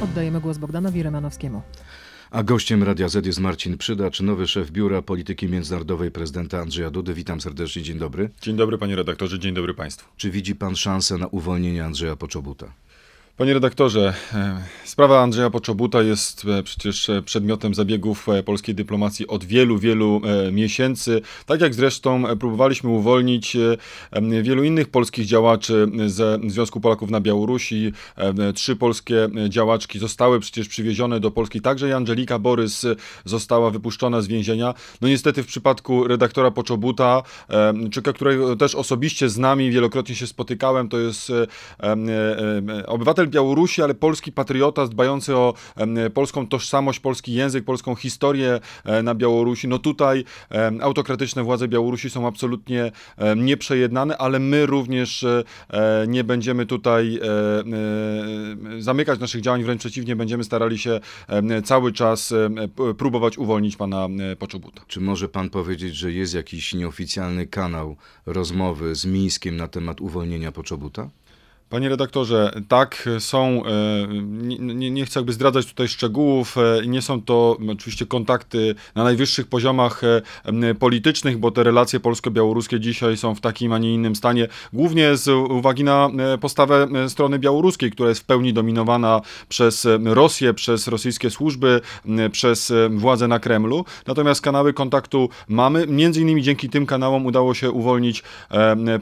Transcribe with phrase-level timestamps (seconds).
[0.00, 1.62] Oddajemy głos Bogdanowi Rymanowskiemu.
[2.30, 7.14] A gościem Radia Z jest Marcin Przydacz, nowy szef Biura Polityki Międzynarodowej prezydenta Andrzeja Dudy.
[7.14, 8.30] Witam serdecznie, dzień dobry.
[8.40, 10.10] Dzień dobry panie redaktorze, dzień dobry państwu.
[10.16, 12.72] Czy widzi pan szansę na uwolnienie Andrzeja Poczobuta?
[13.38, 19.44] Panie redaktorze, e, sprawa Andrzeja Poczobuta jest e, przecież e, przedmiotem zabiegów polskiej dyplomacji od
[19.44, 20.20] wielu, wielu
[20.52, 21.20] miesięcy.
[21.46, 23.56] Tak jak zresztą próbowaliśmy uwolnić
[24.42, 27.92] wielu innych polskich działaczy ze Związku Polaków na Białorusi.
[28.54, 31.60] Trzy polskie działaczki zostały przecież przywiezione do Polski.
[31.60, 32.86] Także i Angelika Borys
[33.24, 34.74] została wypuszczona z więzienia.
[35.00, 37.22] No niestety w przypadku redaktora Poczobuta,
[38.14, 41.32] którego też osobiście z nami wielokrotnie się spotykałem, to jest
[42.86, 45.54] obywatel Białorusi, ale polski patriota dbający o
[46.14, 49.68] polską tożsamość, polski język, polską historię e, na Białorusi.
[49.68, 50.24] No tutaj
[50.80, 52.92] autokratyczne władze Białorusi są absolutnie
[53.36, 55.44] nieprzejednane, ale my również e,
[56.08, 57.20] nie będziemy tutaj
[58.78, 61.00] e, zamykać naszych działań, wręcz przeciwnie, będziemy starali się
[61.64, 62.34] cały czas
[62.98, 64.82] próbować uwolnić pana Poczobuta.
[64.86, 70.52] Czy może pan powiedzieć, że jest jakiś nieoficjalny kanał rozmowy z Mińskiem na temat uwolnienia
[70.52, 71.10] Poczobuta?
[71.70, 74.08] Panie redaktorze, tak, są, e,
[74.58, 79.46] nie, nie, chcę jakby zdradzać tutaj szczegółów, e, nie są to oczywiście kontakty na najwyższych
[79.46, 84.48] poziomach e, politycznych, bo te relacje polsko-białoruskie dzisiaj są w takim, a nie innym stanie,
[84.72, 86.10] głównie z uwagi na
[86.40, 91.80] postawę strony białoruskiej, która jest w pełni dominowana przez Rosję, przez rosyjskie służby,
[92.32, 93.84] przez władze na Kremlu.
[94.06, 98.22] Natomiast kanały kontaktu mamy, między innymi dzięki tym kanałom udało się uwolnić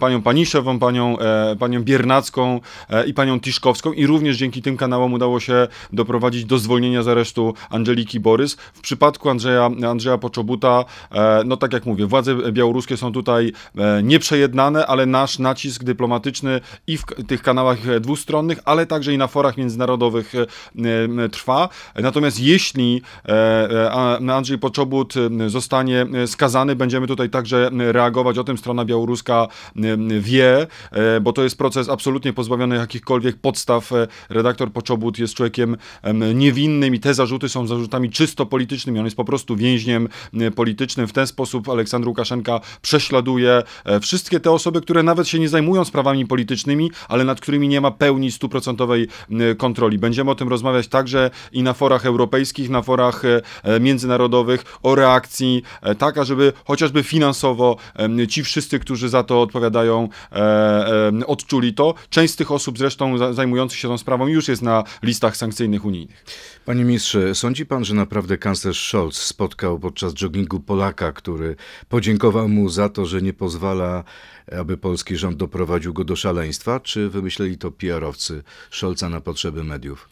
[0.00, 1.16] panią Paniszewą, panią,
[1.58, 2.55] panią Biernacką,
[2.90, 7.08] E, i panią Tiszkowską i również dzięki tym kanałom udało się doprowadzić do zwolnienia z
[7.08, 8.54] aresztu Angeliki Borys.
[8.54, 14.02] W przypadku Andrzeja, Andrzeja Poczobuta, e, no tak jak mówię, władze białoruskie są tutaj e,
[14.02, 19.56] nieprzejednane, ale nasz nacisk dyplomatyczny i w tych kanałach dwustronnych, ale także i na forach
[19.56, 20.32] międzynarodowych
[21.32, 21.68] trwa.
[21.94, 23.02] Natomiast jeśli
[24.30, 25.14] Andrzej Poczobut
[25.46, 28.38] zostanie skazany, będziemy tutaj także reagować.
[28.38, 29.48] O tym strona białoruska
[30.20, 30.66] wie,
[31.20, 33.92] bo to jest proces absolutnie pozbawiony pozbawiony jakichkolwiek podstaw.
[33.92, 35.76] E, redaktor Poczobut jest człowiekiem
[36.34, 38.98] niewinnym i te zarzuty są zarzutami czysto politycznymi.
[38.98, 40.08] On jest po prostu więźniem
[40.54, 41.06] politycznym.
[41.06, 45.84] W ten sposób Aleksandr Łukaszenka prześladuje e, wszystkie te osoby, które nawet się nie zajmują
[45.84, 49.08] sprawami politycznymi, ale nad którymi nie ma pełni stuprocentowej
[49.58, 49.98] kontroli.
[49.98, 55.62] Będziemy o tym rozmawiać także i na forach europejskich, na forach e, międzynarodowych o reakcji,
[55.98, 57.76] tak, żeby chociażby finansowo
[58.28, 60.08] ci wszyscy, którzy za to odpowiadają,
[61.26, 61.94] odczuli to.
[62.10, 66.24] Część z tych osób zresztą zajmujących się tą sprawą już jest na listach sankcyjnych unijnych.
[66.64, 71.56] Panie ministrze, sądzi pan, że naprawdę kanclerz Scholz spotkał podczas joggingu Polaka, który
[71.88, 74.04] podziękował mu za to, że nie pozwala,
[74.58, 76.80] aby polski rząd doprowadził go do szaleństwa?
[76.80, 80.08] Czy wymyśleli to PR-owcy Scholza na potrzeby mediów?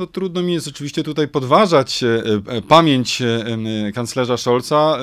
[0.00, 4.98] No, trudno mi jest oczywiście tutaj podważać e, e, pamięć e, kanclerza Scholza.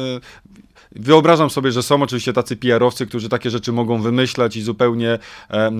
[0.99, 5.19] Wyobrażam sobie, że są oczywiście tacy PR-owcy, którzy takie rzeczy mogą wymyślać i zupełnie,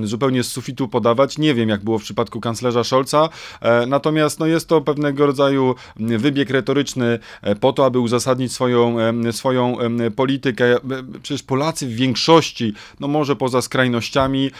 [0.04, 1.38] zupełnie z sufitu podawać.
[1.38, 3.30] Nie wiem, jak było w przypadku kanclerza Scholza,
[3.62, 8.98] e, natomiast no, jest to pewnego rodzaju wybieg retoryczny e, po to, aby uzasadnić swoją,
[9.32, 9.78] swoją
[10.16, 10.76] politykę.
[10.76, 10.80] E,
[11.24, 14.52] przecież Polacy w większości, no może poza skrajnościami,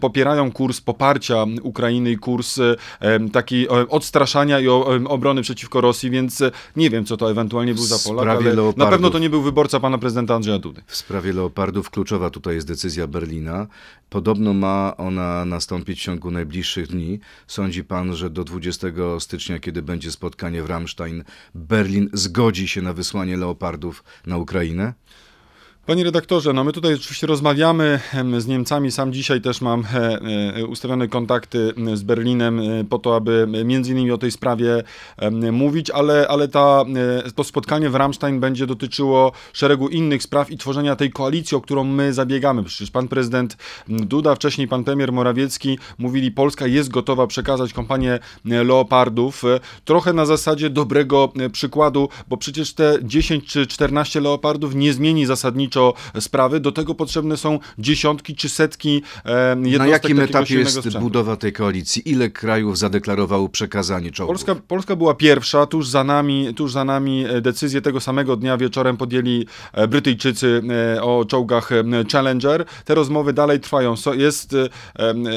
[0.00, 2.60] popierają kurs poparcia Ukrainy i kurs
[3.32, 4.68] taki odstraszania i
[5.08, 6.42] obrony przeciwko Rosji, więc
[6.76, 9.80] nie wiem, co to ewentualnie był za Polak, ale na pewno to nie był wyborca
[9.80, 10.82] pana prezydenta Andrzeja Dudy.
[10.86, 13.66] W sprawie Leopardów kluczowa tutaj jest decyzja Berlina.
[14.10, 17.20] Podobno ma ona nastąpić w ciągu najbliższych dni.
[17.46, 18.86] Sądzi pan, że do 20
[19.18, 21.24] stycznia, kiedy będzie spotkanie w Ramstein,
[21.54, 24.94] Berlin zgodzi się na wysłanie Leopardów na Ukrainę?
[25.86, 28.00] Panie redaktorze, no my tutaj oczywiście rozmawiamy
[28.38, 28.90] z Niemcami.
[28.90, 30.20] Sam dzisiaj też mam e,
[30.56, 34.82] e, ustawione kontakty z Berlinem e, po to, aby między innymi o tej sprawie
[35.52, 36.84] mówić, ale, ale ta,
[37.34, 41.84] to spotkanie w Ramstein będzie dotyczyło szeregu innych spraw i tworzenia tej koalicji, o którą
[41.84, 42.64] my zabiegamy.
[42.64, 43.56] Przecież pan prezydent
[43.88, 49.42] Duda, wcześniej pan premier Morawiecki mówili, Polska jest gotowa przekazać kompanię Leopardów.
[49.84, 55.73] Trochę na zasadzie dobrego przykładu, bo przecież te 10 czy 14 Leopardów nie zmieni zasadniczo
[56.20, 56.60] sprawy.
[56.60, 61.00] Do tego potrzebne są dziesiątki czy setki jednostek Na jakim etapie jest sprzętu.
[61.00, 62.10] budowa tej koalicji?
[62.10, 64.34] Ile krajów zadeklarowało przekazanie czołgów?
[64.34, 68.56] Polska, Polska była pierwsza, tuż za, nami, tuż za nami e, decyzję tego samego dnia
[68.56, 70.62] wieczorem podjęli e, Brytyjczycy
[70.96, 71.70] e, o czołgach
[72.12, 72.64] Challenger.
[72.84, 73.94] Te rozmowy dalej trwają.
[74.14, 74.56] Jest,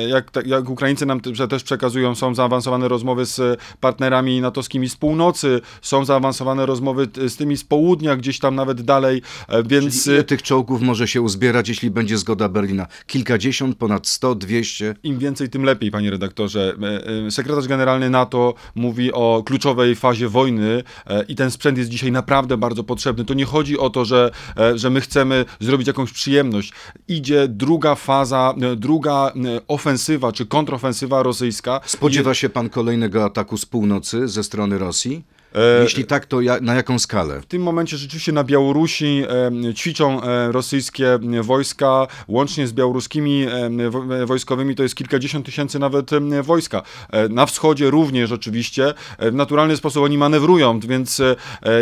[0.08, 6.06] jak, jak Ukraińcy nam też przekazują, są zaawansowane rozmowy z partnerami natowskimi z północy, są
[6.06, 9.22] zaawansowane rozmowy z tymi z południa, gdzieś tam nawet dalej,
[9.66, 12.88] więc tych czołgów może się uzbierać, jeśli będzie zgoda Berlina?
[13.08, 14.96] Kilkadziesiąt, ponad 100, 200?
[15.04, 16.76] Im więcej, tym lepiej, panie redaktorze.
[16.84, 21.90] E, e, Sekretarz generalny NATO mówi o kluczowej fazie wojny e, i ten sprzęt jest
[21.90, 23.26] dzisiaj naprawdę bardzo potrzebny.
[23.26, 24.32] To nie chodzi o to, że,
[24.76, 26.74] że my chcemy zrobić jakąś przyjemność.
[27.08, 29.32] Idzie druga faza, druga
[29.68, 31.82] ofensywa czy kontrofensywa rosyjska.
[31.86, 35.37] Spodziewa się pan kolejnego ataku z północy ze strony Rosji?
[35.56, 37.42] E, Jeśli tak, to ja, na jaką skalę?
[37.42, 39.24] W tym momencie rzeczywiście na Białorusi
[39.70, 43.46] e, ćwiczą e, rosyjskie wojska, łącznie z białoruskimi
[43.90, 46.10] wo- wojskowymi to jest kilkadziesiąt tysięcy nawet
[46.44, 46.82] wojska.
[47.30, 51.22] Na wschodzie również oczywiście w naturalny sposób oni manewrują, więc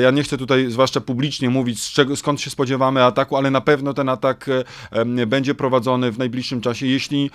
[0.01, 3.61] ja nie chcę tutaj zwłaszcza publicznie mówić z czego, skąd się spodziewamy ataku, ale na
[3.61, 4.49] pewno ten atak
[5.27, 6.87] będzie prowadzony w najbliższym czasie.
[6.87, 7.31] Jeśli,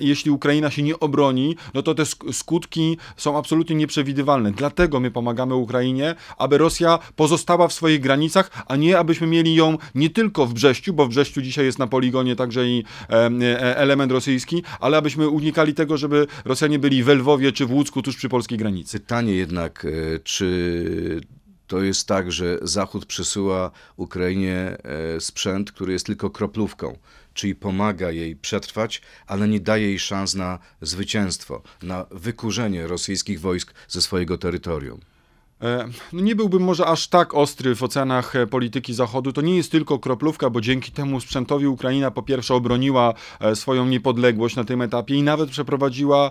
[0.00, 4.52] jeśli Ukraina się nie obroni, no to te sk- skutki są absolutnie nieprzewidywalne.
[4.52, 9.78] Dlatego my pomagamy Ukrainie, aby Rosja pozostała w swoich granicach, a nie abyśmy mieli ją
[9.94, 13.76] nie tylko w Brześciu, bo w Brześciu dzisiaj jest na poligonie także i e, e,
[13.76, 18.16] element rosyjski, ale abyśmy unikali tego, żeby Rosjanie byli w Lwowie czy w Łucku tuż
[18.16, 19.00] przy polskiej granicy.
[19.00, 21.20] Pytanie jednak, e, czy
[21.66, 24.76] to jest tak, że Zachód przysyła Ukrainie
[25.18, 26.98] sprzęt, który jest tylko kroplówką,
[27.34, 33.74] czyli pomaga jej przetrwać, ale nie daje jej szans na zwycięstwo, na wykurzenie rosyjskich wojsk
[33.88, 35.00] ze swojego terytorium.
[35.62, 39.32] E, No nie byłbym może aż tak ostry w ocenach e, polityki Zachodu.
[39.32, 43.86] To nie jest tylko kroplówka, bo dzięki temu sprzętowi Ukraina po pierwsze obroniła e, swoją
[43.86, 46.30] niepodległość na tym etapie i nawet przeprowadziła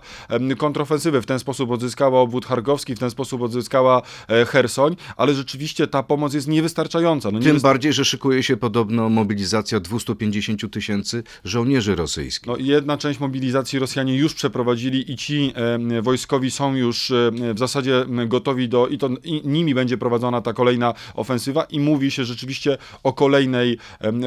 [0.58, 1.22] kontrofensywę.
[1.22, 4.02] W ten sposób odzyskała obwód charkowski, w ten sposób odzyskała
[4.48, 7.32] Hersoń, ale rzeczywiście ta pomoc jest niewystarczająca.
[7.32, 12.48] No nie Tym bardziej, że szykuje się podobno mobilizacja 250 tysięcy żołnierzy rosyjskich.
[12.48, 15.54] No, jedna część mobilizacji Rosjanie już przeprowadzili i ci
[16.02, 17.12] wojskowi są już
[17.54, 19.10] w zasadzie gotowi do, i to
[19.44, 23.78] nimi będzie prowadzona ta kolejna ofensywa i mówi się rzeczywiście o kolejnej,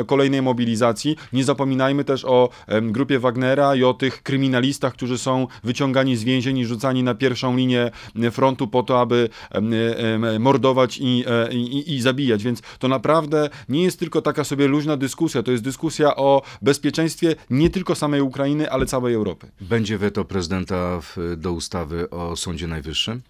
[0.06, 1.16] kolejnej mobilizacji.
[1.32, 2.48] Nie zapominajmy też o
[2.82, 7.56] grupie Wagnera i o tych kryminalistach, którzy są wyciągani z więzień i rzucani na pierwszą
[7.56, 12.42] linię m, frontu po to, aby em, em, mordować i, e, i, i zabijać.
[12.42, 17.36] Więc to naprawdę nie jest tylko taka sobie luźna dyskusja, to jest dyskusja o bezpieczeństwie
[17.50, 19.50] nie tylko samej Ukrainy, ale całej Europy.
[19.60, 23.22] Będzie weto prezydenta w, do ustawy o Sądzie Najwyższym?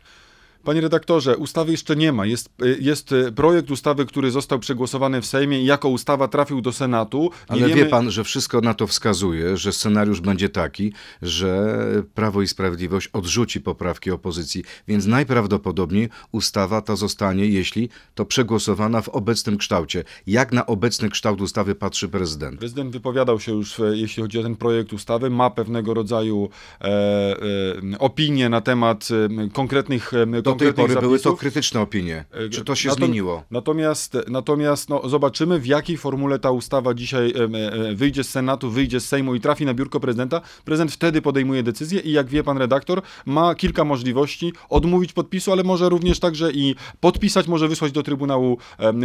[0.65, 2.27] Panie redaktorze, ustawy jeszcze nie ma.
[2.27, 6.61] Jest, y, jest y, projekt ustawy, który został przegłosowany w Sejmie i jako ustawa trafił
[6.61, 7.23] do Senatu.
[7.23, 11.77] Nie Ale wiemy- wie pan, że wszystko na to wskazuje, że scenariusz będzie taki, że
[12.15, 19.09] Prawo i Sprawiedliwość odrzuci poprawki opozycji, więc najprawdopodobniej ustawa ta zostanie, jeśli to przegłosowana w
[19.09, 20.05] obecnym kształcie.
[20.27, 22.59] Jak na obecny kształt ustawy patrzy prezydent?
[22.59, 26.49] Prezydent wypowiadał się już, e, jeśli chodzi o ten projekt ustawy, ma pewnego rodzaju
[26.81, 29.09] e, e, opinie na temat
[29.45, 31.41] e, konkretnych, e, Do tej pory były to zapisów.
[31.41, 32.25] krytyczne opinie.
[32.31, 33.43] E, Czy to się natom- zmieniło?
[33.51, 37.45] Natomiast, natomiast no, zobaczymy, w jakiej formule ta ustawa dzisiaj e,
[37.91, 40.41] e, wyjdzie z Senatu, wyjdzie z Sejmu i trafi na biurko prezydenta.
[40.65, 45.63] Prezydent wtedy podejmuje decyzję i jak wie pan redaktor, ma kilka możliwości odmówić podpisu, ale
[45.63, 48.59] może również także i podpisać, może wysłać do Trybunału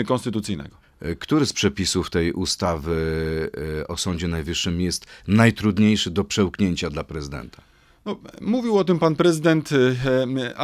[0.07, 0.75] Konstytucyjnego.
[1.19, 2.95] Który z przepisów tej ustawy
[3.87, 7.61] o Sądzie Najwyższym jest najtrudniejszy do przełknięcia dla prezydenta?
[8.09, 9.69] No, mówił o tym pan prezydent.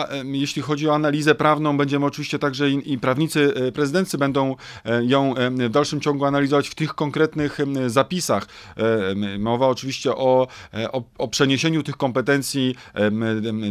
[0.10, 4.56] em, jeśli chodzi o analizę prawną, będziemy oczywiście także i, i prawnicy e, prezydency będą
[4.86, 7.58] e, ją w dalszym ciągu analizować w tych konkretnych
[7.88, 8.48] zapisach.
[8.78, 12.76] E, Mowa oczywiście o, e, o, o przeniesieniu tych kompetencji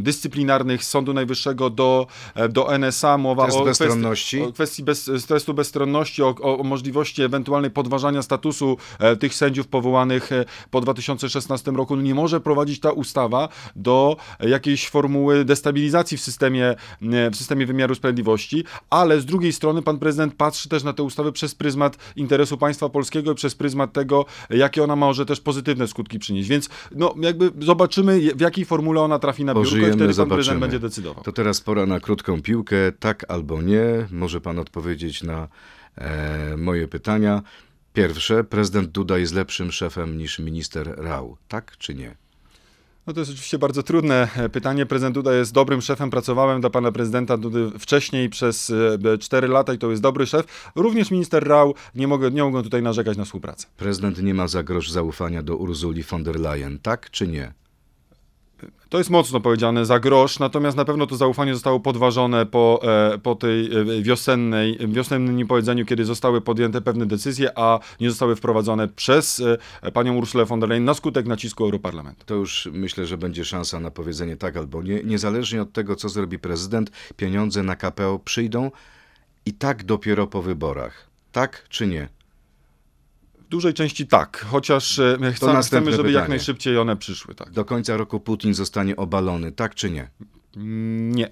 [0.01, 2.07] dyscyplinarnych z Sądu Najwyższego do,
[2.49, 3.19] do NSA.
[3.19, 4.37] Mowa Test o bezstronności.
[4.37, 8.77] Kwestii, o kwestii bez, testu bezstronności, o, o, możliwości ewentualnej podważania statusu
[9.21, 10.31] tych sędziów powołanych
[10.71, 11.97] po 2016 roku.
[11.97, 17.67] No nie może prowadzić ta ustawa do jakiejś formuły destabilizacji w systemie, e, w systemie
[17.67, 21.97] wymiaru sprawiedliwości, ale z drugiej strony pan prezydent patrzy też na tę ustawę przez pryzmat
[22.17, 26.49] interesu państwa polskiego i przez pryzmat tego, jakie ona może też pozytywne skutki przynieść.
[26.49, 30.29] Więc no jakby zobaczymy, w jakiej formule ona trafi na biurko i Pożyjemy, wtedy pan
[30.29, 31.25] prezydent będzie decydował.
[31.25, 33.85] To teraz pora na krótką piłkę, tak albo nie.
[34.11, 35.49] Może pan odpowiedzieć na
[35.99, 37.43] e, moje pytania.
[37.93, 42.24] Pierwsze, prezydent Duda jest lepszym szefem niż minister Rał, tak czy nie?
[43.07, 44.87] No to jest oczywiście bardzo trudne e, pytanie.
[44.87, 46.11] Prezydent Duda jest dobrym szefem.
[46.11, 48.73] Pracowałem dla pana prezydenta Dudy wcześniej przez
[49.21, 50.71] 4 lata i to jest dobry szef.
[50.75, 53.67] Również minister Rał nie mogę, nie mogą tutaj narzekać na współpracę.
[53.77, 57.64] Prezydent nie ma za zaufania do Urzuli von der Leyen, tak czy nie?
[58.95, 62.81] To jest mocno powiedziane za grosz, natomiast na pewno to zaufanie zostało podważone po,
[63.15, 68.37] e, po tej e, wiosennej, wiosennym niepowiedzeniu, kiedy zostały podjęte pewne decyzje, a nie zostały
[68.37, 69.43] wprowadzone przez
[69.83, 72.27] e, panią Ursulę von der Leyen na skutek nacisku Europarlamentu.
[72.27, 75.05] To już myślę, że będzie szansa na powiedzenie tak albo nie.
[75.05, 78.71] Niezależnie od tego, co zrobi prezydent, pieniądze na KPO przyjdą
[79.47, 81.07] i tak dopiero po wyborach.
[81.33, 82.09] Tak czy nie?
[83.55, 86.29] Dużej części tak, chociaż e, chcemy, chcemy, żeby jak pytanie.
[86.29, 87.35] najszybciej one przyszły.
[87.35, 87.51] Tak.
[87.51, 90.11] Do końca roku Putin zostanie obalony, tak czy nie?
[90.57, 91.31] Mm, Nie,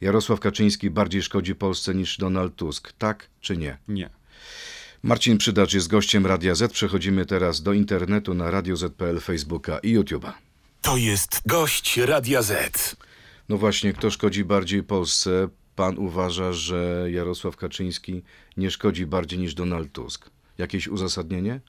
[0.00, 3.78] Jarosław Kaczyński bardziej szkodzi Polsce niż Donald Tusk, tak czy nie?
[3.88, 4.10] nie.
[5.02, 6.72] Marcin Przydacz jest gościem Radia Z.
[6.72, 10.32] Przechodzimy teraz do internetu na Radio Z.pl, Facebooka i YouTube'a.
[10.82, 12.96] To jest gość Radia Z.
[13.48, 15.48] No właśnie, kto szkodzi bardziej Polsce?
[15.76, 18.22] Pan uważa, że Jarosław Kaczyński
[18.56, 20.30] nie szkodzi bardziej niż Donald Tusk.
[20.58, 21.60] Jakieś uzasadnienie?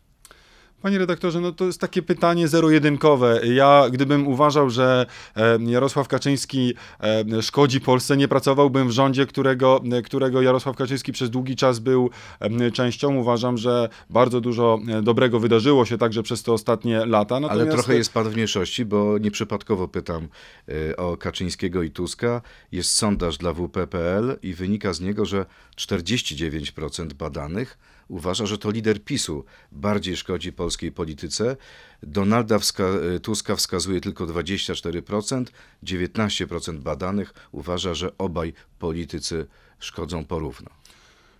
[0.85, 3.41] Panie redaktorze, no to jest takie pytanie zero-jedynkowe.
[3.43, 9.81] Ja, gdybym uważał, że e, Jarosław Kaczyński e, szkodzi Polsce, nie pracowałbym w rządzie, którego,
[9.91, 13.15] e, którego Jarosław Kaczyński przez długi czas był e, częścią.
[13.15, 17.35] Uważam, że bardzo dużo e, dobrego wydarzyło się także przez te ostatnie lata.
[17.35, 20.27] Ale Natomiast, trochę jest pan w mniejszości, bo nieprzypadkowo pytam
[20.69, 22.41] y, o Kaczyńskiego i Tuska.
[22.71, 25.45] Jest sondaż dla WP.pl i wynika z niego, że
[25.77, 27.77] 49% badanych
[28.07, 31.57] uważa, że to lider PiSu bardziej szkodzi polskiej polityce.
[32.03, 35.51] Donalda wska- y, Tuska wskazuje tylko 24%,
[35.83, 39.47] 19% badanych uważa, że obaj politycy
[39.79, 40.69] szkodzą porówno.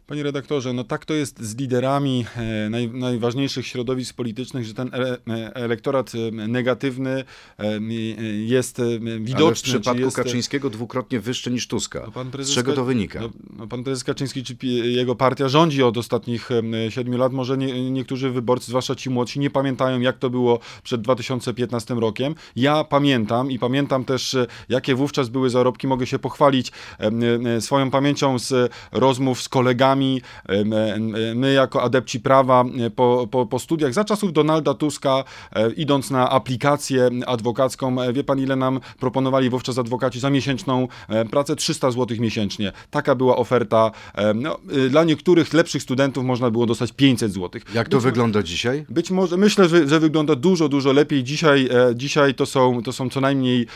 [0.08, 4.92] Panie redaktorze, no tak to jest z liderami e, naj, najważniejszych środowisk politycznych, że ten
[4.94, 7.24] e, elektorat e, negatywny
[8.46, 8.82] jest
[9.20, 9.46] widoczny.
[9.46, 12.02] Ale w przypadku jest, Kaczyńskiego dwukrotnie wyższy niż Tuska.
[12.06, 13.20] No pan Z prezes czego to wynika?
[13.22, 16.50] No, no pan prezes Kaczyński czy jego partia rządzi od ostatnich
[16.90, 17.34] siedmiu lat.
[17.34, 22.36] Może nie, niektórzy wyborcy, zwłaszcza ci młodsi, nie pamiętają, jak to było przed 2015 rokiem.
[22.56, 24.38] Ja pamiętam i pamiętam też,
[24.70, 25.88] jakie wówczas były zarobki.
[25.88, 26.72] Mogę się pochwalić
[27.60, 29.95] swoją pamięcią z rozmów z kolegami.
[30.04, 35.24] Em, e, My, jako adepci prawa, e, po, po, po studiach za czasów Donalda Tuska,
[35.56, 40.88] e, idąc na aplikację adwokacką, e, wie pan, ile nam proponowali wówczas adwokaci za miesięczną
[41.10, 41.56] e, pracę?
[41.56, 42.72] 300 zł miesięcznie.
[42.92, 43.92] Taka była oferta.
[44.16, 47.62] E, No, y, dla niektórych lepszych studentów można było dostać 500 zł.
[47.74, 48.86] Jak to wygląda dzisiaj?
[48.90, 51.24] Być może, myślę, że, że wygląda dużo, dużo lepiej.
[51.24, 53.68] Dzisiaj, e, dzisiaj to, są, to są co najmniej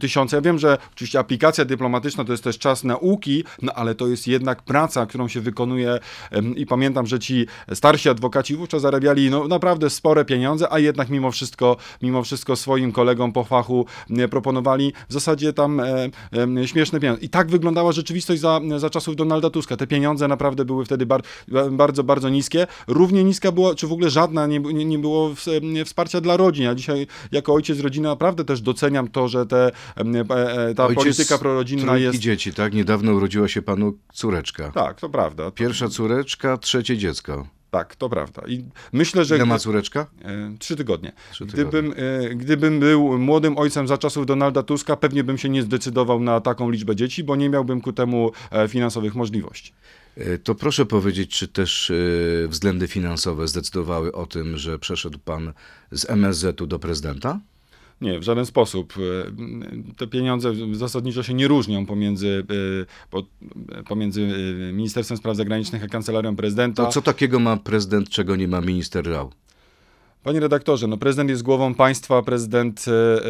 [0.00, 0.36] tysiące.
[0.36, 4.28] Ja wiem, że oczywiście aplikacja dyplomatyczna to jest też czas nauki, no ale to jest
[4.28, 5.65] jednak praca, którą się wykonuje
[6.30, 11.08] em, i pamiętam, że ci starsi adwokaci wówczas zarabiali no, naprawdę spore pieniądze, a jednak
[11.08, 13.86] mimo wszystko, mimo wszystko swoim kolegom po fachu
[14.30, 17.22] proponowali w zasadzie tam e, em, śmieszne pieniądze.
[17.22, 19.76] I tak wyglądała rzeczywistość za, za czasów Donalda Tuska.
[19.76, 21.22] Te pieniądze naprawdę były wtedy bar,
[21.70, 22.66] bardzo, bardzo niskie.
[22.86, 26.36] Równie niska była, czy w ogóle żadna nie, nie, nie było w, em, wsparcia dla
[26.36, 26.64] rodzin.
[26.64, 30.00] Ja dzisiaj jako ojciec rodziny naprawdę też doceniam to, że te, e,
[30.70, 32.18] e, ta Ojciec polityka prorodzinna jest...
[32.18, 32.74] dzieci, tak?
[32.74, 34.70] Niedawno urodziła się panu córeczka.
[34.70, 35.50] Tak, to prawda.
[35.56, 37.46] Pierwsza córeczka, trzecie dziecko.
[37.70, 38.42] Tak, to prawda.
[38.48, 39.36] I myślę, że...
[39.36, 40.06] Ile ma córeczka?
[40.24, 41.12] E, Trzy tygodnie.
[41.32, 41.64] Trzy tygodnie.
[41.64, 46.20] Gdybym, e, gdybym był młodym ojcem za czasów Donalda Tuska, pewnie bym się nie zdecydował
[46.20, 49.72] na taką liczbę dzieci, bo nie miałbym ku temu e, finansowych możliwości.
[50.44, 51.92] To proszę powiedzieć, czy też
[52.48, 55.52] względy finansowe zdecydowały o tym, że przeszedł pan
[55.90, 57.40] z MSZ-u do prezydenta?
[58.00, 58.94] Nie, w żaden sposób.
[58.96, 63.22] E, Te pieniądze zasadniczo się nie różnią pomiędzy, e, po,
[63.88, 66.84] pomiędzy e, Ministerstwem Spraw Zagranicznych a Kancelarią Prezydenta.
[66.84, 69.30] To co takiego ma prezydent, czego nie ma minister Rał?
[70.26, 73.28] Panie redaktorze, no prezydent jest głową państwa, prezydent e, e,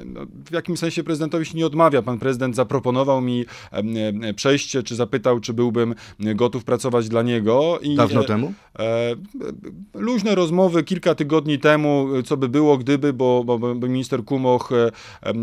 [0.00, 0.20] e, no,
[0.50, 2.02] w jakimś sensie prezydentowi się nie odmawia.
[2.02, 3.44] Pan prezydent zaproponował mi
[4.36, 7.78] przejście, czy zapytał, czy byłbym gotów pracować dla niego.
[7.82, 8.52] I, Dawno temu?
[9.94, 14.70] Luźne rozmowy kilka tygodni temu, co by było, gdyby, bo, bo, bo minister Kumoch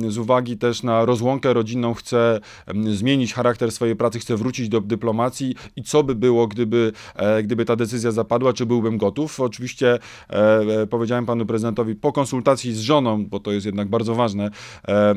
[0.09, 2.39] z uwagi też na rozłąkę rodzinną chce
[2.93, 6.91] zmienić charakter swojej pracy, chce wrócić do dyplomacji i co by było, gdyby,
[7.43, 9.39] gdyby ta decyzja zapadła, czy byłbym gotów.
[9.39, 9.99] Oczywiście
[10.89, 14.49] powiedziałem panu prezydentowi po konsultacji z żoną, bo to jest jednak bardzo ważne,
[14.87, 15.15] e,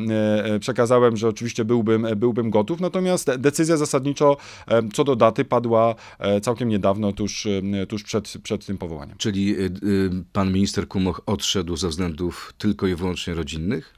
[0.54, 4.36] e, przekazałem, że oczywiście byłbym, byłbym gotów, natomiast decyzja zasadniczo
[4.68, 9.16] e, co do daty padła e, całkiem niedawno, tuż, e, tuż przed, przed tym powołaniem.
[9.18, 9.56] Czyli
[10.32, 13.94] pan minister Kumoch odszedł ze względów tylko i wyłącznie rodzinnych?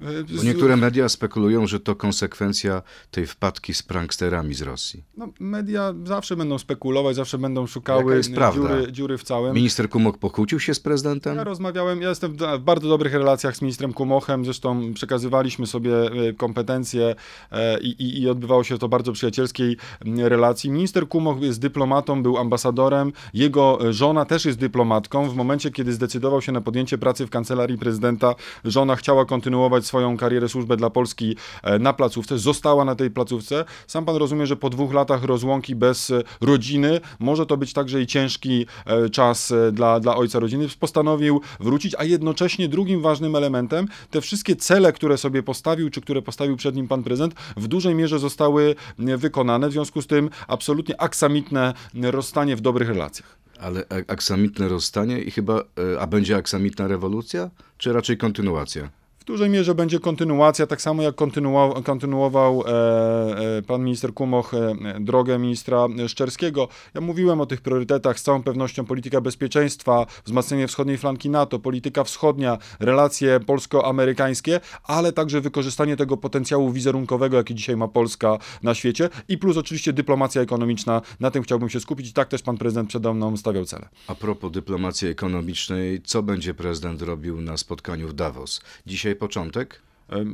[0.00, 5.04] Bo niektóre media spekulują, że to konsekwencja tej wpadki z pranksterami z Rosji.
[5.16, 8.20] No, media zawsze będą spekulować, zawsze będą szukały
[8.54, 9.54] dziury, dziury w całym.
[9.54, 11.36] Minister Kumoch pokłócił się z prezydentem?
[11.36, 16.32] Ja rozmawiałem, ja jestem w bardzo dobrych relacjach z ministrem Kumochem, zresztą przekazywaliśmy sobie e,
[16.32, 17.14] kompetencje
[17.52, 19.76] e, i, i, i odbywało się to bardzo przyjacielskiej
[20.18, 20.70] relacji.
[20.70, 25.30] Minister Kumoch jest dyplomatą, był ambasadorem, jego e, żona też jest dyplomatką.
[25.30, 30.16] W momencie, kiedy zdecydował się na podjęcie pracy w kancelarii prezydenta, żona chciała kontynuować swoją
[30.16, 33.64] karierę, służbę dla Polski e, na placówce, została na tej placówce.
[33.86, 38.02] Sam pan rozumie, że po dwóch latach rozłąki bez e, rodziny może to być także
[38.02, 40.66] i ciężki e, czas dla, dla ojca rodziny.
[40.80, 46.22] Postanowił wrócić, a jednocześnie drugim ważnym elementem, te wszystkie cele, które sobie postawił, czy które
[46.22, 49.68] postawił przed nim pan prezydent, w dużej mierze zostały wykonane.
[49.68, 53.38] W związku z tym absolutnie aksamitne rozstanie w dobrych relacjach.
[53.60, 55.62] Ale aksamitne rozstanie i chyba,
[56.00, 58.90] a będzie aksamitna rewolucja, czy raczej kontynuacja?
[59.28, 64.74] Dużej mierze będzie kontynuacja, tak samo jak kontynuował, kontynuował e, e, pan minister Kumoch e,
[65.00, 66.68] drogę ministra Szczerskiego.
[66.94, 72.04] Ja mówiłem o tych priorytetach, z całą pewnością polityka bezpieczeństwa, wzmacnianie wschodniej flanki NATO, polityka
[72.04, 79.08] wschodnia, relacje polsko-amerykańskie, ale także wykorzystanie tego potencjału wizerunkowego, jaki dzisiaj ma Polska na świecie
[79.28, 81.02] i plus oczywiście dyplomacja ekonomiczna.
[81.20, 83.88] Na tym chciałbym się skupić i tak też pan prezydent przede mną stawiał cele.
[84.06, 88.60] A propos dyplomacji ekonomicznej, co będzie prezydent robił na spotkaniu w Davos?
[88.86, 89.82] Dzisiaj początek?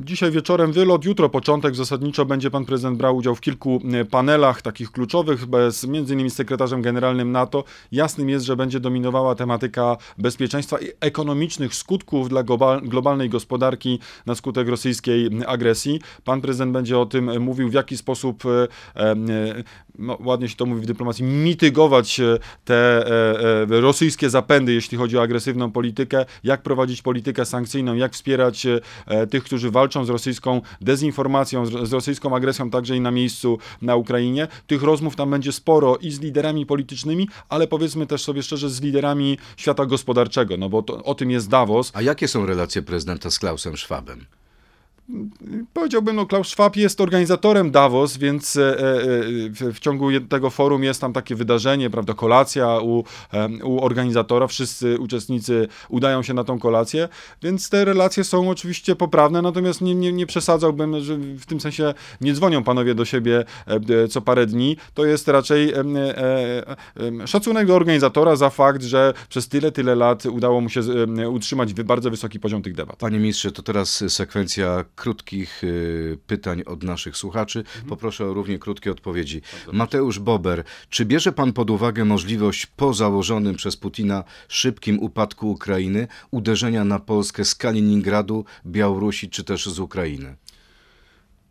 [0.05, 1.75] Dzisiaj wieczorem wylot, jutro początek.
[1.75, 6.35] Zasadniczo będzie pan prezydent brał udział w kilku panelach takich kluczowych, bez, między innymi z
[6.35, 7.65] sekretarzem generalnym NATO.
[7.93, 14.35] Jasnym jest, że będzie dominowała tematyka bezpieczeństwa i ekonomicznych skutków dla global, globalnej gospodarki na
[14.35, 16.01] skutek rosyjskiej agresji.
[16.25, 19.15] Pan prezydent będzie o tym mówił, w jaki sposób, e, e,
[19.99, 25.19] ładnie się to mówi w dyplomacji, mitygować e, te e, e, rosyjskie zapędy, jeśli chodzi
[25.19, 28.67] o agresywną politykę, jak prowadzić politykę sankcyjną, jak wspierać
[29.31, 33.97] tych, którzy walczą z rosyjską dezinformacją, z, z rosyjską agresją także i na miejscu na
[33.97, 34.49] Ukrainie.
[34.67, 38.81] Tych rozmów tam będzie sporo i z liderami politycznymi, ale powiedzmy też sobie szczerze z
[38.81, 41.91] liderami świata gospodarczego, no bo to, o tym jest Davos.
[41.95, 44.27] A jakie są relacje prezydenta z Klausem Schwabem?
[45.73, 48.85] Powiedziałbym, no Klaus Schwab jest organizatorem Davos, więc e, e,
[49.73, 53.05] w, ciągu tego forum jest tam takie wydarzenie, prawda, kolacja u,
[53.65, 57.09] u organizatora, wszyscy uczestnicy udają się na tą kolację,
[57.43, 61.95] więc te relacje są oczywiście poprawne, natomiast nie, nie, nie przesadzałbym, że w tym sensie
[62.21, 65.73] nie dzwonią panowie do siebie e, co parę dni, to jest raczej
[67.27, 70.81] szacunek do organizatora za fakt, że przez tyle, tyle lat udało mu się
[71.31, 72.97] utrzymać bardzo wysoki poziom tych debat.
[72.97, 77.65] Panie ministrze, to teraz sekwencja krótkich y, pytań od naszych słuchaczy.
[77.89, 79.43] Poproszę o równie krótkie odpowiedzi.
[79.73, 86.09] Mateusz Bober, czy bierze pan pod uwagę możliwość po założonym przez Putina szybkim upadku Ukrainy
[86.31, 90.37] uderzenia na Polskę z Kaliningradu, Białorusi czy też z Ukrainy?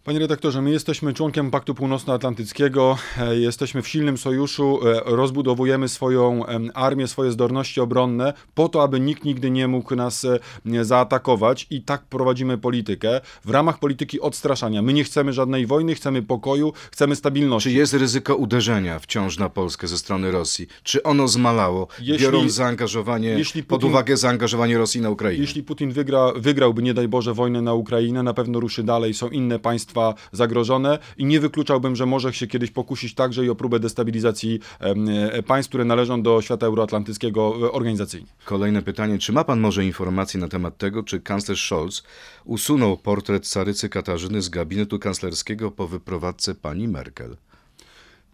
[0.06, 6.46] Panie redaktorze, my jesteśmy członkiem Paktu Północnoatlantyckiego, e, jesteśmy w silnym sojuszu, e, rozbudowujemy swoją
[6.74, 10.40] armię, swoje zdolności obronne po to, aby nikt nigdy nie mógł nas e,
[10.86, 14.82] zaatakować i tak prowadzimy politykę w ramach polityki odstraszania.
[14.82, 17.70] My nie chcemy żadnej wojny, chcemy pokoju, chcemy stabilności.
[17.70, 20.68] Czy jest ryzyko uderzenia wciąż na Polskę ze strony Rosji?
[20.84, 25.42] Czy ono zmalało, Jeśli- biorąc zaangażowanie, jeśli pod Putin- uwagę zaangażowanie Rosji na Ukrainie?
[25.42, 29.30] Jeśli Putin wygra, wygrałby, nie daj Boże, wojnę na Ukrainę, na pewno ruszy dalej, są
[29.30, 29.93] inne państwa
[30.32, 35.44] zagrożone i nie wykluczałbym, że może się kiedyś pokusić także i o próbę destabilizacji e,
[35.44, 38.28] państw, które należą do świata euroatlantyckiego e, organizacyjnie.
[38.46, 39.18] Kolejne pytanie.
[39.18, 42.04] Czy ma pan może informacje na temat tego, czy kanclerz Scholz
[42.46, 47.38] usunął portret carycy Katarzyny z gabinetu kanclerskiego po wyprowadzce pani Merkel?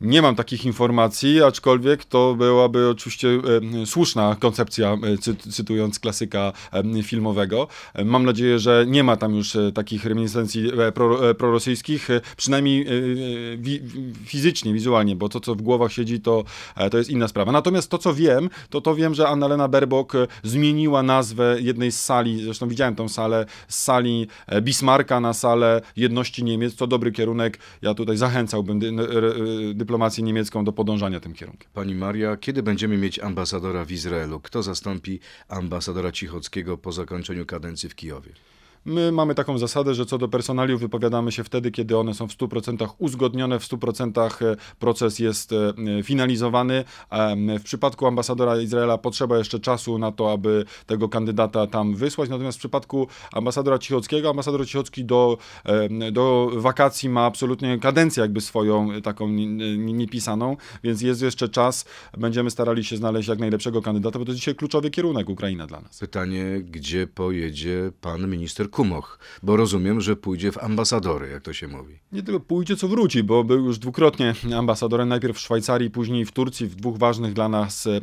[0.02, 3.28] Nie mam takich informacji, aczkolwiek to byłaby oczywiście
[3.86, 6.54] słuszna koncepcja, cy, cytując klasyka
[7.04, 7.68] filmowego.
[8.06, 10.88] Mam nadzieję, że nie ma tam już e, takich reminiscencji e,
[11.30, 12.08] e, prorosyjskich,
[12.38, 12.86] przynajmniej
[14.26, 16.44] fizycznie, wizualnie, bo to, co w głowach siedzi, to,
[16.92, 17.52] to jest inna sprawa.
[17.52, 22.02] Natomiast to, co wiem, to to wiem, że Annalena Baerbock e, zmieniła nazwę jednej z
[22.02, 24.28] sali, zresztą widziałem tą salę, z sali
[24.62, 26.76] Bismarcka na salę Jedności Niemiec.
[26.76, 27.60] To dobry kierunek.
[27.82, 31.70] Ja tutaj zachęcałbym dy, n- r- y, dyplomację niemiecką do podążania tym kierunkiem.
[31.74, 34.40] Pani Maria, kiedy będziemy mieć ambasadora w Izraelu?
[34.40, 38.32] Kto zastąpi ambasadora Cichockiego po zakończeniu kadencji w Kijowie?
[38.86, 42.32] My mamy taką zasadę, że co do personaliów wypowiadamy się wtedy, kiedy one są w
[42.38, 46.84] 100% uzgodnione, w 100% e, proces jest e, finalizowany.
[47.60, 52.58] W przypadku ambasadora Izraela potrzeba jeszcze czasu na to, aby tego kandydata tam wysłać, natomiast
[52.58, 55.38] w przypadku ambasadora Cichockiego, ambasador Cichocki do,
[56.12, 61.50] do wakacji ma absolutnie kadencję jakby swoją, e, taką ni- ni- niepisaną, więc jest jeszcze
[61.50, 61.86] czas.
[62.18, 66.00] Będziemy starali się znaleźć jak najlepszego kandydata, bo to dzisiaj kluczowy kierunek Ukraina dla nas.
[66.00, 69.20] Pytanie, gdzie pojedzie pan minister Kumoch?
[69.44, 72.00] Bo rozumiem, że pójdzie w ambasadory, jak to się mówi.
[72.12, 76.32] Nie tyle pójdzie, co wróci, bo był już dwukrotnie ambasadorem, najpierw w Szwajcarii, później w
[76.32, 78.02] Turcji, w dwóch ważnych dla nas e,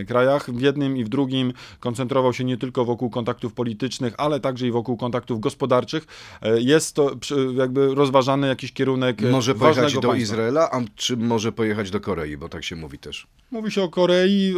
[0.00, 0.50] e, krajach.
[0.50, 4.70] W jednym i w drugim koncentrował się nie tylko wokół kontaktów politycznych, ale także i
[4.70, 6.06] wokół kontaktów gospodarczych.
[6.42, 7.10] E, jest to
[7.54, 10.22] jakby rozważany jakiś kierunek e, Może pojechać do państwa.
[10.22, 13.26] Izraela, a czy może pojechać do Korei, bo tak się mówi też.
[13.50, 14.54] Mówi się o Korei,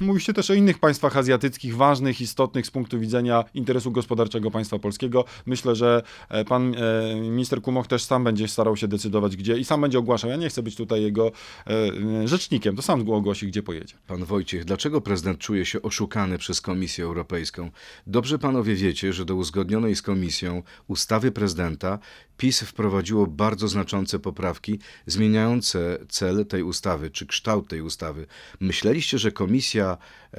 [0.00, 4.63] mówi się też o innych państwach azjatyckich, ważnych, istotnych z punktu widzenia interesu gospodarczego państwa
[4.64, 5.24] państwa polskiego.
[5.46, 9.64] Myślę, że e, pan e, minister Kumoch też sam będzie starał się decydować, gdzie i
[9.64, 10.30] sam będzie ogłaszał.
[10.30, 11.32] Ja nie chcę być tutaj jego
[11.66, 13.94] e, rzecznikiem, to sam ogłosi, gdzie pojedzie.
[14.06, 17.70] Pan Wojciech, dlaczego prezydent czuje się oszukany przez Komisję Europejską?
[18.06, 21.98] Dobrze panowie wiecie, że do uzgodnionej z Komisją ustawy prezydenta
[22.36, 28.26] PiS wprowadziło bardzo znaczące poprawki zmieniające cel tej ustawy, czy kształt tej ustawy.
[28.60, 29.98] Myśleliście, że Komisja
[30.34, 30.38] e,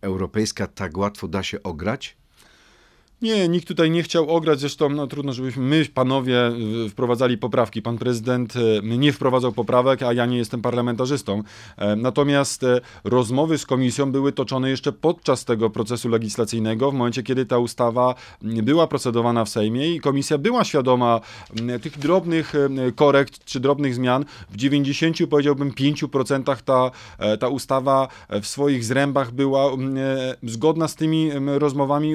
[0.00, 2.19] Europejska tak łatwo da się ograć?
[3.22, 6.52] Nie, nikt tutaj nie chciał ograć, zresztą no, trudno, żebyśmy my, panowie,
[6.90, 7.82] wprowadzali poprawki.
[7.82, 11.42] Pan prezydent y, nie wprowadzał poprawek, a ja nie jestem parlamentarzystą.
[11.76, 17.22] E, Natomiast e, rozmowy z komisją były toczone jeszcze podczas tego procesu legislacyjnego, w momencie,
[17.22, 21.20] kiedy ta ustawa była procedowana w Sejmie i komisja była świadoma
[21.82, 22.52] tych drobnych
[22.94, 24.24] korekt czy drobnych zmian.
[24.50, 28.08] W 90, powiedziałbym, 5% ta, e, ta ustawa
[28.42, 29.76] w swoich zrębach była e,
[30.42, 32.14] zgodna z tymi rozmowami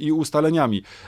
[0.00, 0.41] i ustaleniami.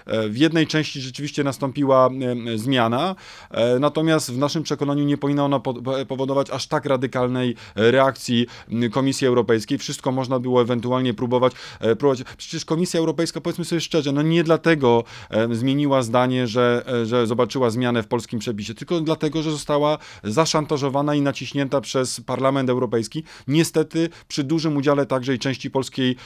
[0.07, 2.11] E, W jednej części rzeczywiście nastąpiła
[2.57, 3.15] zmiana,
[3.51, 5.75] e, natomiast w naszym przekonaniu nie powinna ona po-
[6.09, 8.47] powodować aż tak radykalnej e, reakcji
[8.93, 9.79] Komisji Europejskiej.
[9.79, 11.53] Wszystko można było ewentualnie próbować.
[11.81, 12.23] e, próbować.
[12.37, 17.27] Przecież Komisja Europejska, powiedzmy sobie szczerze, no nie dlatego e, zmieniła zdanie, że, e, że
[17.27, 23.25] zobaczyła zmianę w polskim przepisie, tylko dlatego, że została zaszantażowana i naciśnięta przez Parlament Europejski.
[23.49, 26.17] Niestety przy dużym udziale także i części polskiej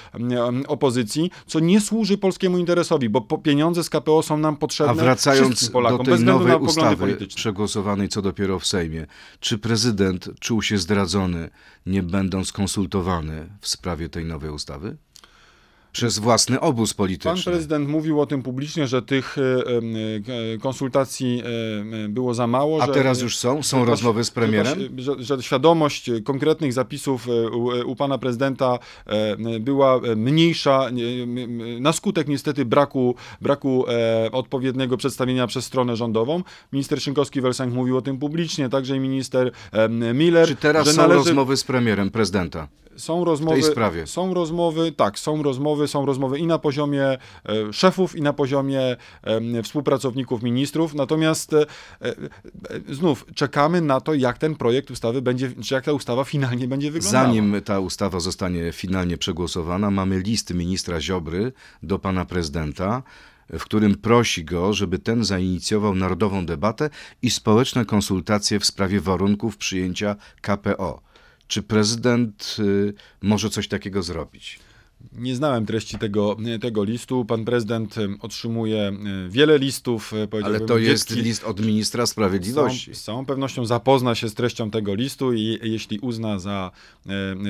[0.68, 5.56] opozycji, co nie służy polskiemu interesowi, bo pieniądze z KPO są nam A potrzebne wracając
[5.56, 9.06] wszystkim do Polakom, tej nowej ustawy przegłosowanej co dopiero w Sejmie,
[9.40, 11.50] czy prezydent czuł się zdradzony,
[11.87, 14.96] nie będąc konsultowany w sprawie tej nowej ustawy?
[15.92, 17.53] Przez własny obóz Pan polityczny.
[17.53, 19.94] prezydent mówił o tym publicznie, że tych e, em,
[20.55, 21.42] e, konsultacji
[22.05, 22.83] e, było za mało.
[22.83, 23.62] A że, teraz już są?
[23.62, 24.79] Są rozmowy z premierem?
[24.96, 27.51] Że, że, świadomość konkretnych zapisów e,
[27.85, 30.87] u, pana prezydenta e, była mniejsza
[31.81, 36.42] na skutek niestety braku, braku e, odpowiedniego przedstawienia przez stronę rządową.
[36.72, 40.48] Minister Szynkowski-Welsenk mówił o tym publicznie, także i minister e, Miller.
[40.48, 42.68] Czy teraz są należy- rozmowy z premierem prezydenta?
[42.98, 44.06] Są rozmowy, sprawie?
[44.06, 47.18] Są rozmowy, tak, są rozmowy, są rozmowy i na poziomie e,
[47.72, 48.96] szefów, i na poziomie
[49.62, 50.94] współpracowników ministrów.
[50.94, 51.66] Natomiast e,
[52.00, 52.14] e,
[52.88, 56.90] znów czekamy na to, jak ten projekt ustawy będzie, czy jak ta ustawa finalnie będzie
[56.90, 57.24] wyglądała.
[57.24, 63.02] Zanim ta ustawa zostanie finalnie przegłosowana, mamy list ministra Ziobry do pana prezydenta,
[63.50, 66.90] w którym prosi go, żeby ten zainicjował narodową debatę
[67.22, 71.08] i społeczne konsultacje w sprawie warunków przyjęcia KPO.
[71.48, 74.58] Czy prezydent y, może coś takiego zrobić?
[75.12, 77.24] Nie znałem treści tego, tego listu.
[77.24, 78.92] Pan prezydent em, otrzymuje
[79.28, 80.12] wiele listów.
[80.44, 82.94] Ale to jest list od ministra sprawiedliwości.
[82.94, 86.70] z całą pewnością zapozna się z treścią tego listu i jeśli uzna za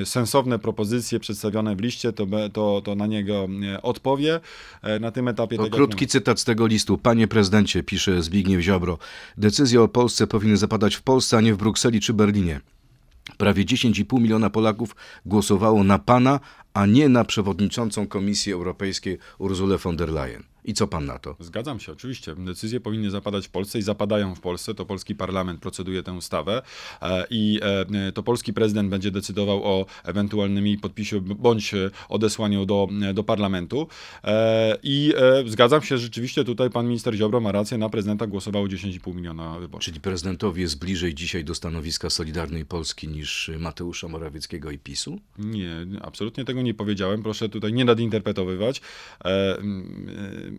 [0.04, 3.48] sensowne propozycje przedstawione w liście, to, to, to na niego
[3.82, 4.40] odpowie.
[4.82, 6.98] E, na tym etapie To jak krótki cytat z tego listu.
[6.98, 8.98] Panie prezydencie, pisze Zbigniew Ziobro,
[9.38, 12.61] decyzje o Polsce powinny zapadać w Polsce, a nie w Brukseli czy Berlinie.
[13.38, 14.96] Prawie 10,5 miliona Polaków
[15.27, 16.40] głosowało na pana,
[16.74, 20.42] a nie na przewodniczącą Komisji Europejskiej Urzulę von der Leyen.
[20.68, 21.37] I co pan na to?
[21.40, 22.35] Zgadzam się, oczywiście.
[22.35, 24.74] Decyzje powinny zapadać w Polsce i zapadają w Polsce.
[24.74, 26.62] To polski parlament proceduje tę ustawę
[27.02, 27.61] e, i
[28.07, 31.74] e, to polski prezydent będzie decydował o ewentualnym podpisie bądź
[32.09, 33.88] odesłaniu do, do parlamentu.
[34.24, 35.12] E, I
[35.46, 39.85] zgadzam się, rzeczywiście tutaj pan minister Ziobro ma rację, na prezydenta głosowało 10,5 miliona wyborców.
[39.85, 45.20] Czyli prezydentowi jest bliżej dzisiaj do stanowiska Solidarnej Polski niż Mateusza Morawieckiego i PiSu?
[45.38, 47.22] Nie, absolutnie tego nie powiedziałem.
[47.22, 48.81] Proszę tutaj nie nadinterpretowywać.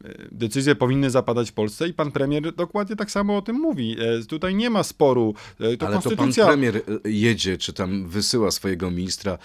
[0.06, 3.96] E, decyzje powinny zapadać w Polsce i pan premier dokładnie tak samo o tym mówi.
[4.00, 5.34] E, tutaj nie ma sporu.
[5.60, 6.48] E, to Ale to pan konstytucja.
[6.48, 9.38] premier jedzie, czy tam wysyła swojego ministra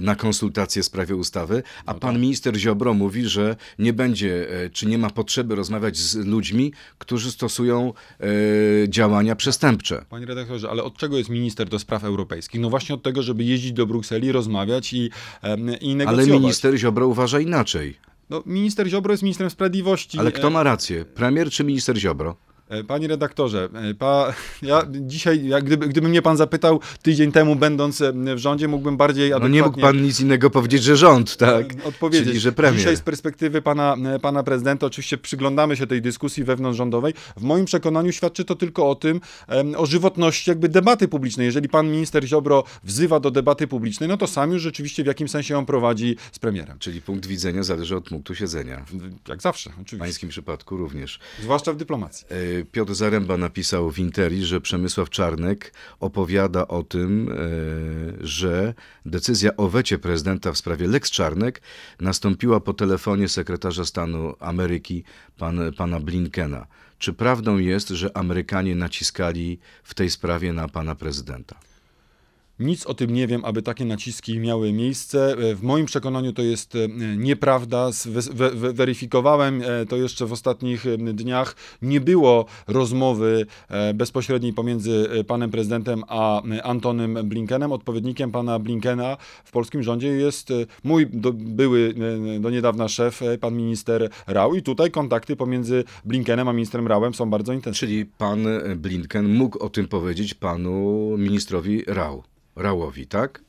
[0.00, 2.20] na konsultacje w sprawie ustawy, a No pan tak.
[2.22, 7.92] minister Ziobro mówi, że nie będzie, czy nie ma potrzeby rozmawiać z ludźmi, którzy stosują
[8.88, 10.04] działania przestępcze.
[10.10, 12.60] Panie redaktorze, ale od czego jest minister do spraw europejskich?
[12.60, 15.10] No właśnie od tego, żeby jeździć do Brukseli, rozmawiać i, i
[15.42, 15.56] Ale
[15.96, 16.28] negocjować.
[16.40, 17.96] minister Ziobro uważa inaczej.
[18.30, 20.18] No, minister Ziobro jest ministrem sprawiedliwości.
[20.18, 21.04] Ale kto ma rację?
[21.04, 22.36] Premier czy minister Ziobro?
[22.68, 27.56] E, Panie redaktorze, e, pa, ja dzisiaj, jak gdyby, gdyby mnie pan zapytał tydzień temu,
[27.56, 29.56] będąc e, w rządzie, mógłbym bardziej No adekwatnie...
[29.56, 31.66] nie mógł pan nic innego powiedzieć, że rząd, tak?
[31.84, 32.28] odpowiedzieć.
[32.28, 32.78] Czyli, że premier.
[32.78, 37.14] Dzisiaj z perspektywy pana, pana prezydenta oczywiście przyglądamy się tej dyskusji wewnątrzrządowej.
[37.36, 39.20] W moim przekonaniu świadczy to tylko o tym,
[39.76, 41.46] o żywotności jakby debaty publicznej.
[41.46, 45.28] Jeżeli pan minister Ziobro wzywa do debaty publicznej, no to sam już rzeczywiście w jakim
[45.28, 46.78] sensie ją prowadzi z premierem.
[46.78, 48.84] Czyli punkt widzenia zależy od punktu siedzenia.
[49.28, 49.98] Jak zawsze, W oczywiście.
[49.98, 51.18] pańskim przypadku również.
[51.42, 52.26] Zwłaszcza w dyplomacji.
[52.60, 58.74] E, Piotr Zaręba napisał w Interi, że Przemysław Czarnek opowiada o tym, y, że
[59.06, 61.62] decyzja o wecie prezydenta w sprawie Lex Czarnek
[62.00, 65.04] nastąpiła po telefonie sekretarza stanu Ameryki,
[65.38, 66.66] pan, pana Blinkena.
[66.98, 71.73] Czy prawdą jest, że Amerykanie naciskali w tej sprawie na pana prezydenta?
[72.58, 75.36] Nic o tym nie wiem, aby takie naciski miały miejsce.
[75.38, 77.90] E, W moim przekonaniu to jest e, nieprawda.
[78.54, 81.56] Weryfikowałem e, to jeszcze w ostatnich dniach.
[81.82, 83.46] Nie było rozmowy
[83.94, 87.72] bezpośredniej pomiędzy panem prezydentem a Antonym Blinkenem.
[87.72, 90.48] Odpowiednikiem pana Blinkena w polskim rządzie jest
[90.84, 91.94] mój do, były
[92.40, 94.54] do niedawna szef, pan minister Rał.
[94.54, 97.88] I tutaj kontakty pomiędzy Blinkenem a ministrem Rałem są bardzo intensywne.
[97.88, 102.33] Czyli pan Blinken mógł o tym powiedzieć panu ministrowi Rał.
[102.56, 103.44] Rałowi, tak?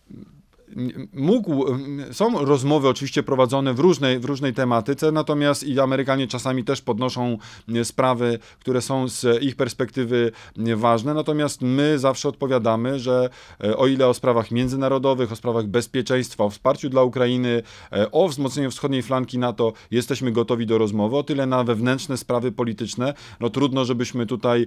[1.13, 1.65] Mógł,
[2.11, 7.37] są rozmowy oczywiście prowadzone w różnej, w różnej tematyce, natomiast i Amerykanie czasami też podnoszą
[7.75, 13.29] e, sprawy, które są z ich perspektywy e, ważne, natomiast my zawsze odpowiadamy, że
[13.63, 17.63] e, o ile o sprawach międzynarodowych, o sprawach bezpieczeństwa, o wsparciu dla Ukrainy,
[18.11, 23.13] o wzmocnieniu wschodniej flanki NATO jesteśmy gotowi do rozmowy, o tyle na wewnętrzne sprawy polityczne,
[23.39, 24.65] no trudno, żebyśmy tutaj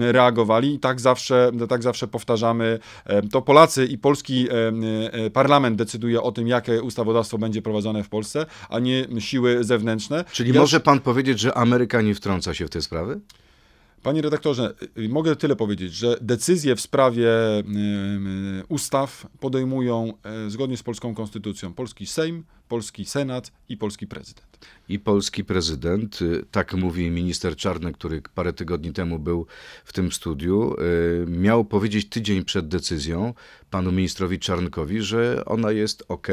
[0.00, 0.74] reagowali.
[0.74, 2.78] I tak zawsze, tak zawsze powtarzamy,
[3.30, 4.48] to Polacy i polski
[5.32, 10.24] parlament decyduje o tym, jakie ustawodawstwo będzie prowadzone w Polsce, a nie siły zewnętrzne.
[10.32, 13.20] Czyli Ja- może pan powiedzieć, że Ameryka nie wtrąca się w te sprawy?
[14.02, 17.64] Panie redaktorze, y, mogę tyle powiedzieć, że decyzje w sprawie y,
[18.60, 20.12] y, ustaw podejmują
[20.46, 24.48] y, zgodnie z polską konstytucją polski Sejm, polski Senat i polski prezydent.
[24.88, 29.46] I polski prezydent, y, tak mówi minister Czarnek, który parę tygodni temu był
[29.84, 30.74] w tym studiu,
[31.22, 33.34] y, miał powiedzieć tydzień przed decyzją
[33.70, 36.28] panu ministrowi Czarnkowi, że ona jest ok,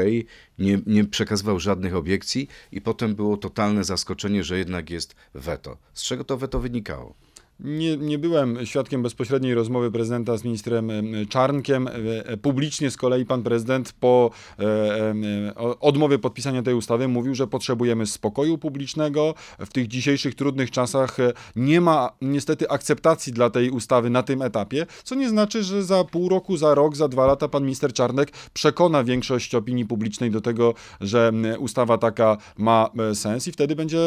[0.58, 5.76] nie, nie przekazywał żadnych obiekcji i potem było totalne zaskoczenie, że jednak jest weto.
[5.94, 7.14] Z czego to weto wynikało?
[7.60, 11.88] Nie, nie byłem świadkiem bezpośredniej rozmowy prezydenta z ministrem em, Czarnkiem.
[11.88, 11.92] E,
[12.26, 18.06] e, Publicznie z kolei pan prezydent po e, odmowie podpisania tej ustawy mówił, że potrzebujemy
[18.06, 19.34] spokoju publicznego.
[19.58, 21.16] W tych dzisiejszych trudnych czasach
[21.56, 26.04] nie ma niestety akceptacji dla tej ustawy na tym etapie, co nie znaczy, że za
[26.04, 30.40] pół roku, za rok, za dwa lata pan minister Czarnek przekona większość opinii publicznej do
[30.40, 33.98] tego, że ustawa taka ma sens i wtedy będzie,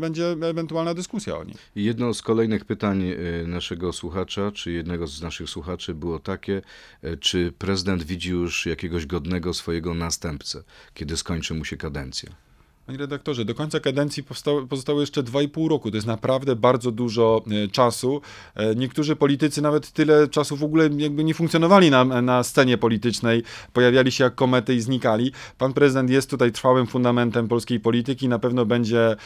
[0.00, 1.54] będzie ewentualna dyskusja o niej.
[1.76, 6.62] Jedno z kolejnych pytań y, naszego słuchacza, czy jednego z naszych słuchaczy było takie,
[7.04, 10.62] y, czy prezydent widzi już jakiegoś godnego swojego następcę,
[10.94, 12.47] kiedy skończy mu się kadencja?
[12.88, 15.90] Panie redaktorze, do końca kadencji powstało, pozostało jeszcze 2,5 roku.
[15.90, 18.20] To jest naprawdę bardzo dużo e, czasu.
[18.54, 23.42] E, niektórzy politycy nawet tyle czasu w ogóle jakby nie funkcjonowali na, na scenie politycznej.
[23.72, 25.32] Pojawiali się jak komety i znikali.
[25.58, 28.28] Pan prezydent jest tutaj trwałym fundamentem polskiej polityki.
[28.28, 29.16] Na pewno będzie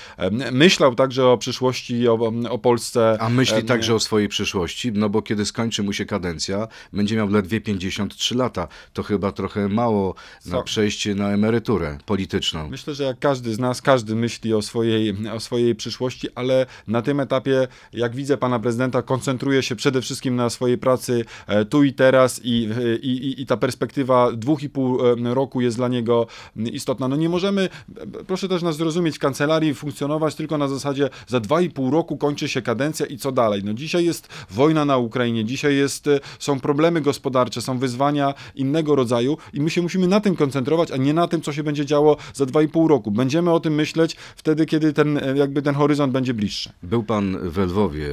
[0.52, 3.16] myślał także o przyszłości, o, o Polsce.
[3.20, 7.16] A myśli E, także o swojej przyszłości, no bo kiedy skończy mu się kadencja, będzie
[7.16, 8.68] miał ledwie 53 lata.
[8.92, 10.14] To chyba trochę mało
[10.46, 10.62] na Co?
[10.62, 12.68] przejście na emeryturę polityczną.
[12.68, 17.02] Myślę, że jak każdy z nas, każdy myśli o swojej, o swojej przyszłości, ale na
[17.02, 21.82] tym etapie, jak widzę pana prezydenta, koncentruje się przede wszystkim na swojej pracy e, tu
[21.84, 22.68] i teraz i,
[23.02, 27.08] i, i- i ta perspektywa dwóch i pół e, roku jest dla niego istotna.
[27.08, 31.40] No nie możemy, e, proszę też nas zrozumieć, w kancelarii funkcjonować tylko na zasadzie za
[31.40, 33.62] dwa i pół roku kończy się kadencja i co dalej.
[33.64, 39.36] No dzisiaj jest wojna na Ukrainie, dzisiaj jest, są problemy gospodarcze, są wyzwania innego rodzaju
[39.52, 42.16] i my się musimy na tym koncentrować, a nie na tym, co się będzie działo
[42.34, 43.10] za dwa i pół roku.
[43.10, 46.72] Będziemy o tym myśleć wtedy, kiedy ten, e, jakby ten horyzont będzie bliższy.
[46.82, 48.08] Był pan w Lwowie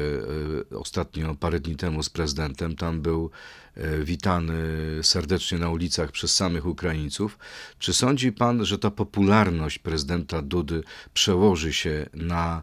[0.71, 2.75] e, ostatnio, parę dni temu z prezydentem.
[2.75, 3.29] Tam był
[3.75, 4.55] e, witany
[5.01, 7.39] serdecznie na ulicach przez samych Ukraińców.
[7.79, 12.61] Czy sądzi pan, że ta popularność prezydenta Dudy przełoży się na,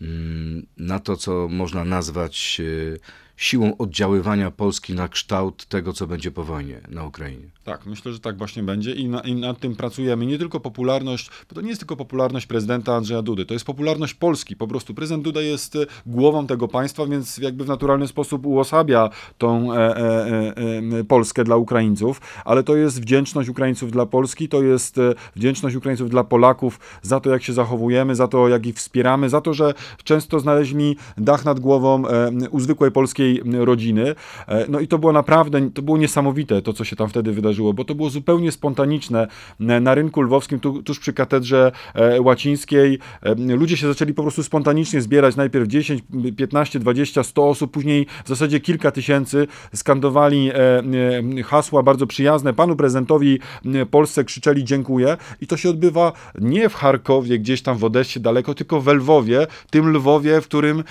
[0.00, 2.60] mm, na to, co można nazwać
[3.36, 7.44] siłą oddziaływania Polski na kształt tego, co będzie po wojnie na Ukrainie?
[7.64, 10.26] Tak, myślę, że tak właśnie będzie i, na, i nad tym pracujemy.
[10.26, 14.14] Nie tylko popularność, bo to nie jest tylko popularność prezydenta Andrzeja Dudy, to jest popularność
[14.14, 14.56] Polski.
[14.56, 19.10] Po prostu prezydent Duda jest e, głową tego państwa, więc jakby w naturalny sposób uosabia
[19.38, 24.48] tą e, e, e, e, Polskę dla Ukraińców, ale to jest wdzięczność Ukraińców dla Polski,
[24.48, 28.66] to jest e, wdzięczność Ukraińców dla Polaków za to, jak się zachowujemy, za to, jak
[28.66, 33.64] ich wspieramy, za to, że często znaleźli dach nad głową e, u zwykłej polskiej polskiej
[33.64, 34.14] rodziny.
[34.48, 37.72] E, No i to było naprawdę, to było niesamowite to, co się tam wtedy wydarzyło,
[37.72, 39.28] bo to było zupełnie spontaniczne.
[39.60, 42.98] E, Na rynku lwowskim, tu, tuż przy katedrze e, łacińskiej,
[43.36, 45.36] ludzie się zaczęli po prostu spontanicznie zbierać.
[45.36, 46.02] Najpierw 10,
[46.36, 50.50] 15, 20, 100 osób, później w zasadzie kilka tysięcy skandowali
[51.44, 52.54] hasła bardzo przyjazne.
[52.54, 57.78] Panu prezydentowi e, Polsce krzyczeli dziękuję i to się odbywa nie w Charkowie, gdzieś tam
[57.78, 60.84] w Odessie daleko, tylko w Lwowie, tym Lwowie, w którym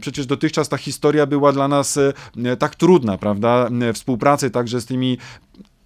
[0.00, 2.12] przecież dotychczas ta historia była dla nas e,
[2.44, 3.68] e, tak trudna, prawda?
[3.88, 5.18] E, Współpracy także z tymi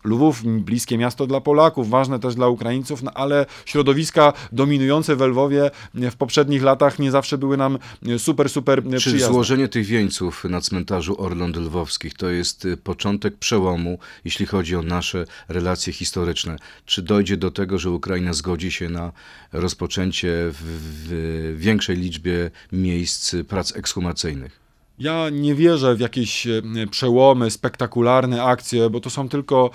[0.06, 5.70] Lwów, bliskie miasto dla Polaków, ważne też dla Ukraińców, no ale środowiska dominujące w Lwowie
[5.94, 7.78] w poprzednich latach nie zawsze były nam
[8.18, 9.34] super, super Czy przyjazne.
[9.34, 14.82] złożenie tych wieńców na cmentarzu Orląt Lwowskich to jest y, początek przełomu, jeśli chodzi o
[14.82, 16.56] nasze relacje historyczne?
[16.84, 19.12] Czy dojdzie do tego, że Ukraina zgodzi się na
[19.52, 24.65] rozpoczęcie w, w większej liczbie miejsc prac ekshumacyjnych?
[24.98, 29.70] Ja nie wierzę w jakieś e, przełomy, spektakularne akcje, bo to są tylko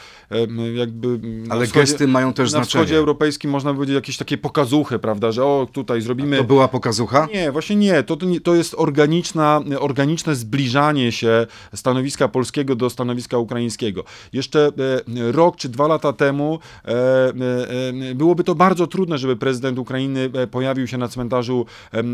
[0.75, 1.07] jakby.
[1.23, 2.67] na Ale wschodzie- gesty mają też Na znaczenie.
[2.86, 6.38] wschodzie europejskim można powiedzieć jakieś takie pokazuchy, prawda, że o tutaj zrobimy.
[6.38, 7.27] To była pokazucha?
[7.34, 8.03] Nie, właśnie nie.
[8.03, 14.03] To, to, jest organiczna, organiczne zbliżanie się stanowiska polskiego do stanowiska ukraińskiego.
[14.34, 20.29] Jeszcze e, rok czy dwa lata temu e, byłoby to bardzo trudne, żeby prezydent Ukrainy
[20.51, 21.65] pojawił się na cmentarzu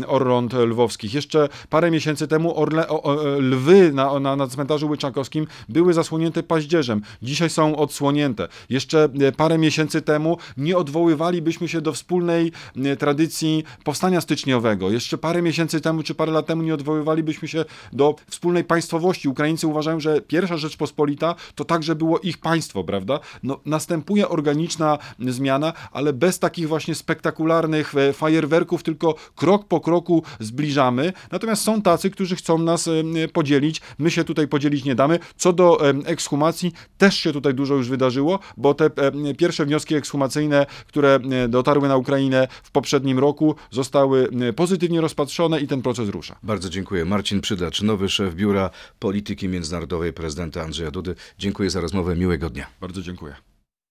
[0.06, 1.14] Orląt Lwowskich.
[1.14, 7.02] Jeszcze parę miesięcy temu orle, e, lwy na, na, na cmentarzu Łyczakowskim były zasłonięte paździerzem.
[7.22, 8.48] Dzisiaj są odsłonięte.
[8.70, 14.90] Jeszcze e, parę miesięcy temu nie odwoływalibyśmy się do wspólnej e, tradycji powstania styczniowego.
[14.90, 19.28] Jeszcze parę miesięcy temu czy parę lat temu nie odwoływalibyśmy się do wspólnej państwowości.
[19.28, 23.20] Ukraińcy uważają, że pierwsza Rzeczpospolita to także było ich państwo, prawda?
[23.42, 31.12] No, następuje organiczna zmiana, ale bez takich właśnie spektakularnych fajerwerków, tylko krok po kroku zbliżamy.
[31.32, 32.87] Natomiast są tacy, którzy chcą nas
[33.32, 33.80] podzielić.
[33.98, 35.18] My się tutaj podzielić nie damy.
[35.36, 38.90] Co do ekshumacji, też się tutaj dużo już wydarzyło, bo te
[39.38, 45.82] pierwsze wnioski ekshumacyjne, które dotarły na Ukrainę w poprzednim roku, zostały pozytywnie rozpatrzone i ten
[45.82, 46.38] proces rusza.
[46.42, 47.04] Bardzo dziękuję.
[47.04, 51.14] Marcin Przydacz, nowy szef Biura Polityki Międzynarodowej prezydenta Andrzeja Dudy.
[51.38, 52.16] Dziękuję za rozmowę.
[52.16, 52.66] Miłego dnia.
[52.80, 53.34] Bardzo dziękuję.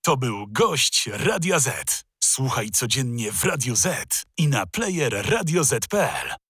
[0.01, 2.03] To był gość Radia Z.
[2.23, 6.46] Słuchaj codziennie w Radio Z i na player radioz.pl.